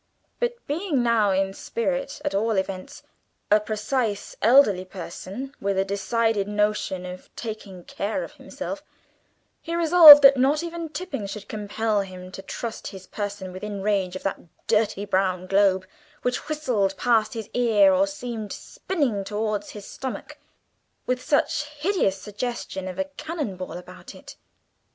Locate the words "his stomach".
19.69-20.37